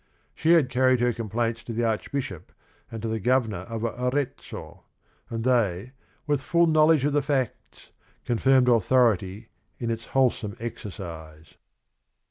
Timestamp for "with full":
6.25-6.65